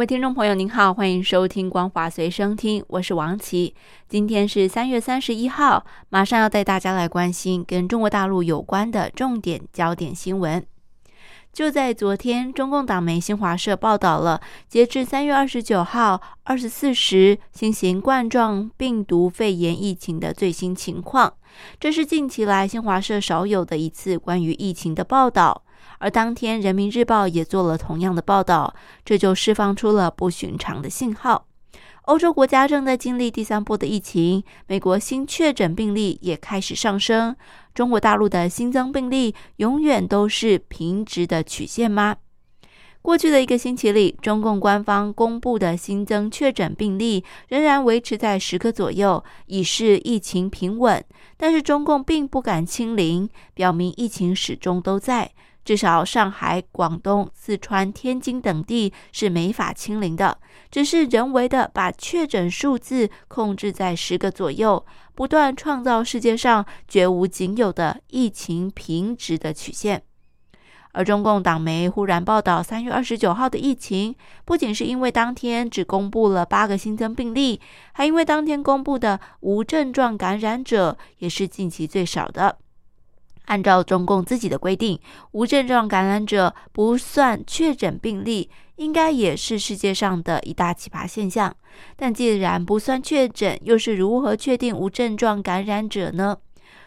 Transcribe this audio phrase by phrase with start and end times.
[0.00, 3.74] 各位听众朋友，您好，欢迎收听《光华随身听》，我是王琦。
[4.08, 10.64] 今天是三月三十一号，马上要带大家来关心跟中国大陆有关的重点焦点新闻。
[11.52, 21.34] 就在昨天，中共党媒新华社报道了截至三月二十九号二十四时新型冠状病毒肺炎疫情的最新情况。
[21.78, 25.62] 这是近期来新华社少有的一次关于疫情的报道。
[25.98, 31.46] 而当天，《人民日报》也做了同样的报道，这就释放出了不寻常的信号。
[32.04, 37.36] 欧洲国家正在经历第三波的疫情，美国新确诊病例也开始上升。
[37.74, 42.16] 中国大陆的新增病例永远都是平直的曲线吗？
[43.02, 51.02] 过去的一个星期里，中共官方公布的新增确诊病例仍然维持在十个左右，已是疫情平稳。
[51.36, 55.30] 但是中共并不敢清零，表明疫情始终都在。
[55.64, 60.38] 至少上海、广东、四川、天津等地是没法清零的，
[60.70, 70.02] 只是人为的把确诊数字控制在十个左右，不断创造世界上绝无仅有的疫情平直的曲线。
[70.92, 77.60] 而中共党媒忽然报道三月二十九号的疫情，不仅是因为当天只公布了八个新增病例，
[77.92, 82.58] 还因为当天公布的无症状感染者也是近期最少的。
[83.50, 84.96] 按照中共自己的规定，
[85.32, 91.52] 无症状感染者不算确诊病例，应该也是世界上的一大奇葩现象。
[91.96, 96.36] 但既然不算确诊，又是如何确定无症状感染者呢？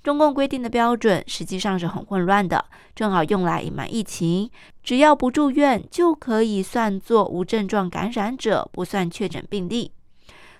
[0.00, 2.64] 中共规定的标准实际上是很混乱的，
[2.94, 4.48] 正好用来隐瞒疫情。
[4.84, 9.90] 只要不住院，就可以算作无症状感染者，不算确诊病例。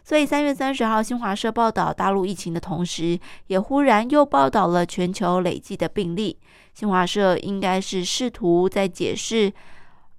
[0.05, 6.39] 所以三月三十号，新华社报道大陆疫情的同时，也忽然又报道了全球累计的病例。
[6.75, 9.51] 新华社应该是试图在解释，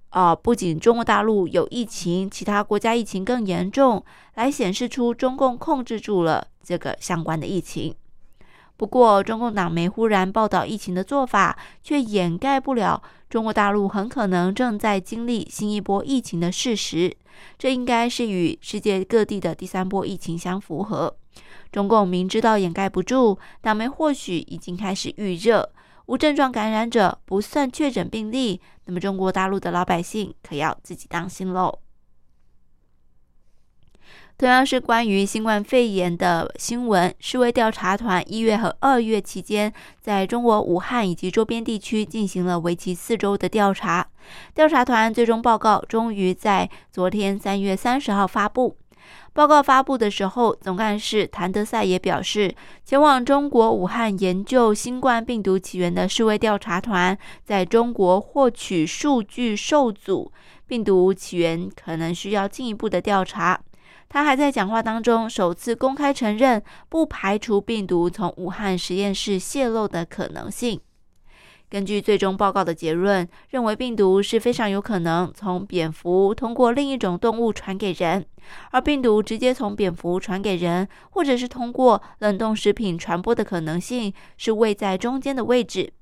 [0.08, 4.04] 啊，不仅中国大陆有疫情，其他国家疫情更严重，
[4.34, 7.94] 来显示出中共控制住了这个相关的疫情。
[8.76, 17.16] 不过，中共党媒忽然报道疫情的做法，却掩盖不了中国大陆很可能正在经历新一波疫情的事实。
[17.58, 21.16] 这应该是与世界各地的第三波疫情相符合。
[21.70, 25.72] 中共明知道掩盖不住，党媒或许已经开始预热。
[26.06, 31.80] 无症状感染者不算确诊病例，那么中国大陆的老百姓可要自己当心喽。
[34.38, 44.06] 同样是关于新冠肺炎的新闻，世卫调查团一月和二月期间，在中国武汉以及周边地区进行了为期四周的调查。
[44.54, 48.76] 调查团最终报告终于在昨天三月三十号发布。
[49.32, 52.54] 报告发布的时候，总干事谭德赛也表示，
[52.84, 60.30] 前往中国武汉研究新冠病毒起源的世卫调查团在中国获取数据受阻，
[60.66, 63.58] 病毒起源可能需要进一步的调查。
[64.08, 70.80] 他还在讲话当中首次公开承认，不排除病毒从武汉实验室泄露的可能性。
[71.68, 78.24] 根据最终报告的结论，认为病毒是非常有可能从蝙蝠通过另一种动物传给人，
[78.70, 85.92] 而病毒直接从蝙蝠传给人，或者是通过冷冻食品传播的可能性是位在中间的位置。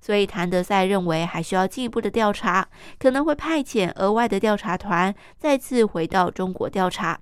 [0.00, 2.68] 所以，谭德赛认为还需要进一步的调查，
[2.98, 7.20] 可能会派遣额外的调查团再次回到中国调查。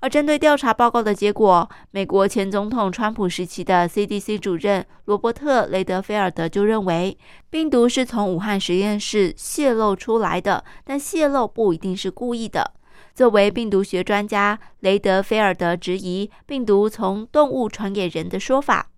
[0.00, 7.16] 而针对调查报告的结果，美国前总统川普时期的 CDC 主任罗伯特·雷德菲尔德就认为，
[7.50, 12.72] 病毒是从武汉实验室泄露出来的，但泄露不一定是故意的。
[13.14, 18.88] 作为病毒学专家，雷德菲尔德质疑病毒从动物传给人的说法。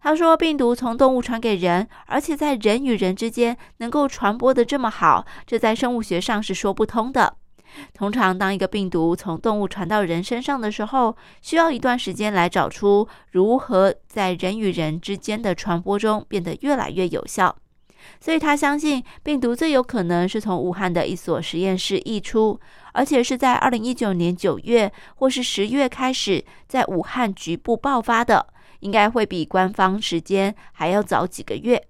[0.00, 7.36] 他说，病毒从动物传给人，而且在人与人之间能够传播的这么好，这在生物学上是说不通的。
[7.94, 17.54] 通常，当一个病毒从动物传到人身上的时候，需要一段时间来找出如何在人与人之间的传播中变得越来越有效。
[18.20, 22.58] 所以他相信，病毒最有可能是从武汉的一所实验室溢出，
[22.92, 28.46] 而且是在二零一九年九月或是十月开始在武汉局部爆发的，
[28.80, 31.82] 应该会比官方时间还要早几个月。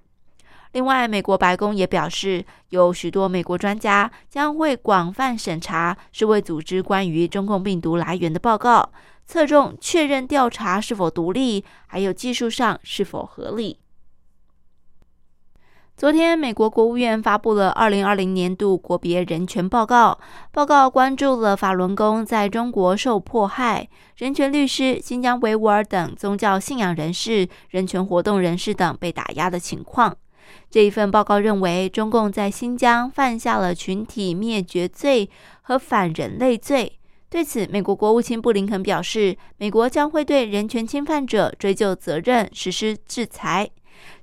[0.76, 8.92] 另外，美国白宫也表示，有许多美国专家将会广泛审查世卫组织关于中共病毒来源的报告，
[9.24, 13.78] 侧重确认调查是否独立，还有技术上是否合理。
[15.96, 20.18] 昨天，美国国务院发布了二零二零年度国别人权报告。
[20.52, 30.14] 报告关注了法轮功在中国受迫害、人权律师、新疆维吾尔等宗教信仰人士、人权活动人士等被打压的情况。
[30.70, 35.30] 这一份报告认为，中共在新疆犯下了群体灭绝罪
[35.62, 36.98] 和反人类罪。
[37.28, 43.68] 对此，美国国务卿布林肯表示，美国将会对人权侵犯者追究责任，实施制裁。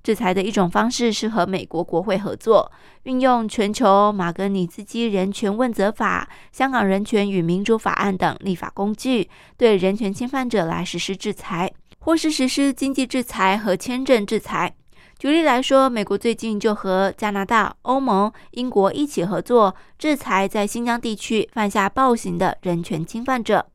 [0.04, 2.72] 制裁的一种方式是和美国国会合作，
[3.04, 14.76] 运用全球马格尼茨基人权问责法、香港人权与民主法案等立法工具，对人权侵犯者来实施制裁，或是实施经济制裁和签证制裁。
[15.18, 23.66] 举例来说，美国最近就和加拿大、欧盟、英国一起合作，制裁在新疆地区犯下暴行的人权侵犯者。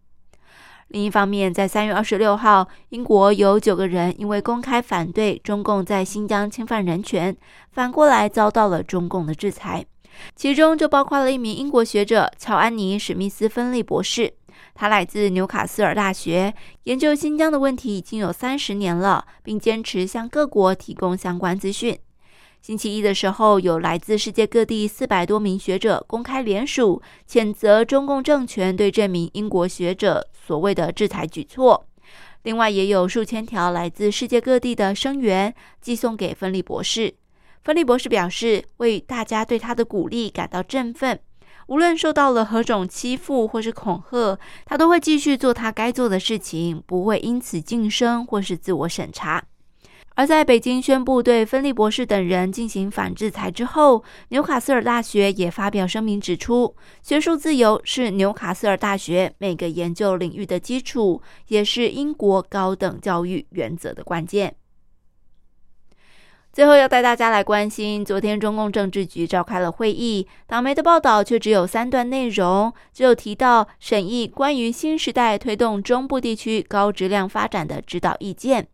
[0.88, 7.35] 另一方面，在三月二十六号，英国有九个人因为公开反对中共在新疆侵犯人权，
[7.73, 9.84] 反过来遭到了中共的制裁。
[10.35, 14.32] 其中就包括了一名英国学者乔安妮·史密斯·芬利博士，
[14.75, 16.55] 他来自纽卡斯尔大学，
[16.85, 21.99] 研究新疆的问题已经有三十年了，并坚持向各国提供相关资讯。
[22.61, 31.87] 星期一的时候，有来自世界各地四百多名学者公开联署，谴责中共政权对这名英国学者所谓的制裁举措。
[32.43, 37.15] 另外，也有数千条来自世界各地的声援寄送给芬利博士。
[37.69, 41.20] 芬利博士表示，为大家对他的鼓励感到振奋。
[41.67, 49.44] 无论受到了何种欺负或是恐吓，他都会继续做他该做的事情，不会因此晋升或是自我审查。
[50.15, 64.56] 而在北京宣布对芬利博士等人进行反制裁之后，纽卡斯尔大学也发表声明指出，学术自由是纽卡斯尔大学每个研究领域的基础，也是英国高等教育原则的关键。
[66.52, 78.66] 最后要带大家来关心，昨天中共政治局召开了会议，党媒的报道却只有三段内容，只有提到审议关于新时代推动中部地区高质量发展的指导意见。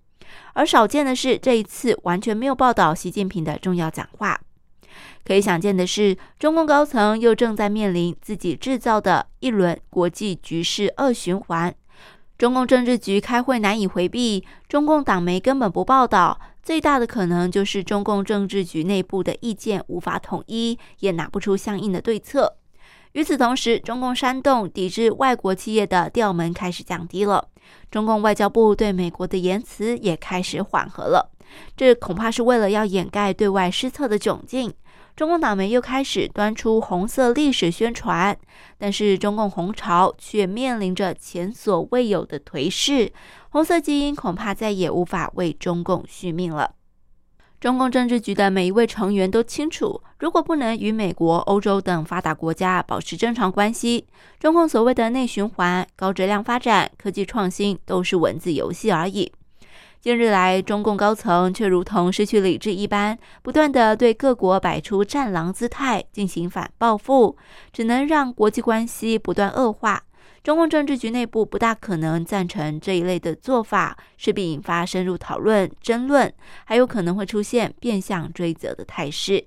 [0.55, 4.41] 而少见的是，这一次完全没有报道习近平的重要讲话。
[5.25, 11.75] 可以想见的是，中共高层又正在面临自己制造的一轮国际局势恶循环。
[12.45, 22.59] 中共政治局开会难以回避，中共党媒根本不报道，最大的可能就是中共政治局内部的意见无法统一，也拿不出相应的对策。
[23.13, 27.49] 与此同时，中共煽动抵制外国企业的调门开始降低了。
[27.91, 31.31] 中共外交部对美国的言辞也开始缓和了，
[31.75, 34.71] 这恐怕是为了要掩盖对外失策的窘境。
[35.17, 38.37] 中共党媒又开始端出红色历史宣传，
[38.79, 43.13] 但是中共红潮却面临着前所未有的颓势，
[43.51, 46.73] 红色基因恐怕再也无法为中共续命了。
[47.61, 54.09] 中共政治局的每一位成员都清楚，如果不能与美国、欧洲等发达国家保持正常关系，
[54.41, 59.33] 中共所谓的内循环、高质量发展、科技创新都是文字游戏而已。
[60.05, 67.39] 近日来，中共高层却如同失去理智一般，不断地对各国摆出战狼姿态，进行反报复，
[67.73, 70.03] 只能让国际关系不断恶化。
[70.43, 76.31] 中共政治局内部不大可能赞成这一类的做法，势必引发深入讨论、争论，
[76.67, 79.47] 还有可能会出现变相追责的态势。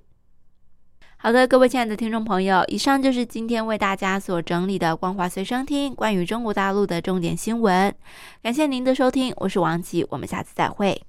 [1.20, 7.94] 好的，各位亲爱的听众朋友，以上就是今天为大家所整理的《光华随身听》关于中国大陆的重点新闻。
[8.44, 11.02] 感谢您的收听，我是王琦，我们下次再会。